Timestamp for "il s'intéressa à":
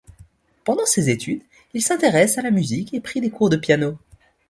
1.75-2.43